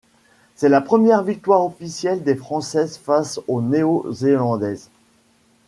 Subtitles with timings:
[0.55, 4.89] C'est la première victoire officielle des Françaises face aux Néo-Zélandaises.